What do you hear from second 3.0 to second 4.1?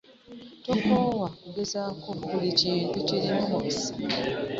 kirimu omukisa.